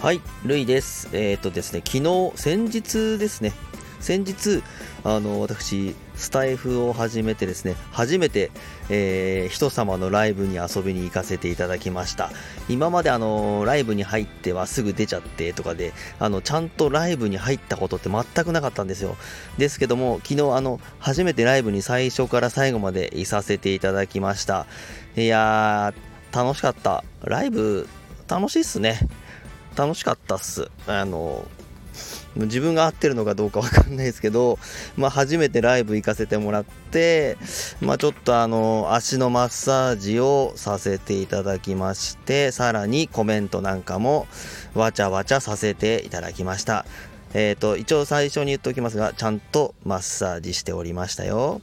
[0.00, 1.08] はい、ルイです。
[1.12, 3.52] えっ、とですね、昨日、先日ですね、
[3.98, 4.62] 先日、
[5.02, 8.52] あの、私、スタイフを始めてですね、初めて、
[8.90, 12.30] えー人様のライブに遊びに行かせていただきました。
[12.68, 19.16] 今まであの、ライブに入ってはすぐ出ちゃってとかで、あの、ちゃんとライブに入ったことって全くなかったんですよ。
[19.58, 24.66] ですけども、昨日あの、初めてライブに最初から最後までいさせていただきました。
[25.16, 27.02] いやー、楽しかった。
[27.24, 27.88] ライブ、
[28.28, 29.00] 楽しいっすね。
[29.78, 30.70] 楽しかったっす。
[30.88, 31.46] あの、
[32.34, 34.58] 自分が合ってるのかどうかわかんないですけど、
[34.96, 37.36] まあ初めてライブ行かせてもらって、
[37.80, 44.26] まあちょっとあの、足のマッサージをさせていただきまして、さらにコメントなんかも
[44.74, 46.84] わちゃわちゃさせていただきました。
[47.34, 51.60] えっ、と、一応最初に言っておきますが、ちゃんとマッサージしておりましたよ。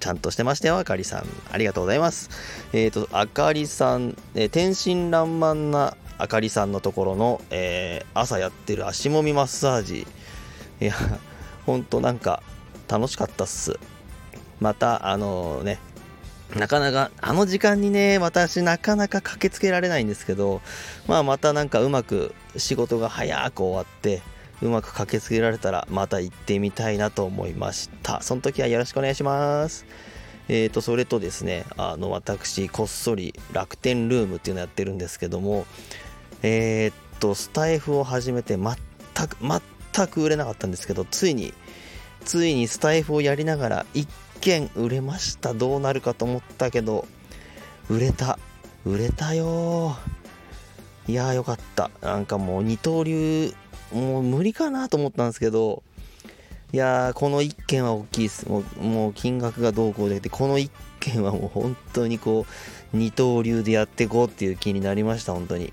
[0.00, 1.26] ちゃんとしてましたよ、あかりさん。
[1.52, 2.30] ありがとうございます。
[2.72, 10.06] えっ、と、あかりさん、えー天真爛漫なあかりさんのところの、えー朝やってる足もみマッサージ。
[10.80, 10.94] いや、
[11.66, 12.44] ほんとなんか
[12.88, 13.76] 楽しかったっす。
[14.60, 15.80] また、あのね、
[16.54, 20.60] なかなか、あの時間にね、私なかなか駆けつけられないんですけど、
[21.08, 24.22] まあまたなんかうまく仕事が早く終わって、
[24.60, 28.22] うまく駆けつけられたらまた行ってみたいなと思いました。
[28.22, 29.86] その時はよろしくお願いします。
[30.48, 35.66] えーと、それとですね、あの、私、こっそり楽天ルームっていうのやってるんですけども、
[36.42, 38.74] えーっと、スタイフを始めて全
[39.28, 41.54] く、全く売れなかったんですけど、ついに、
[42.24, 44.08] ついにスタイフをやりながら一
[44.40, 45.54] 件売れました。
[45.54, 47.06] どうなるかと思ったけど、
[47.88, 48.38] 売れた。
[48.84, 49.96] 売れたよ
[51.06, 51.90] いやーよかった。
[52.00, 53.54] なんかもう二刀流、
[53.92, 55.82] もう無理かなと思ったんですけど、
[56.72, 58.48] いやーこの一件は大きいです。
[58.48, 62.46] もうもう金額がどうこうでて、この一件はもう本当にこ
[62.92, 65.72] う、二刀流でやっていこうっていう気になりました、本当に。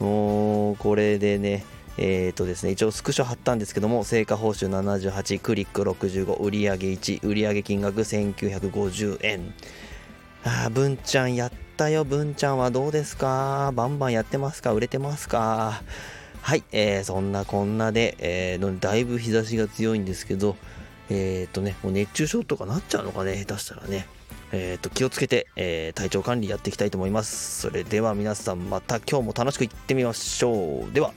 [0.00, 1.64] もう、これでね、
[1.98, 9.54] えーとですね、一応スクショ貼ったんですけども、成果報酬78、クリック65、売上1、売上金額1950円。
[10.42, 13.72] あー、文ちゃんやったよ、文ちゃんはどうですか？
[13.74, 14.72] バンバンやってますか？
[14.72, 15.82] 売れてますか？
[16.40, 20.56] はい、えー、そんなこんなで、えーだいぶ日差しが強いんですけど、
[21.10, 24.06] えーとね、もう熱中症とかなっちゃうのかね、下手したらね。
[24.52, 27.60] えーと、気をつけて、えー体調管理やっていきたいと思います。
[27.62, 30.92] それでは皆さんまた今日も楽しくいってみましょう。
[30.92, 31.12] では。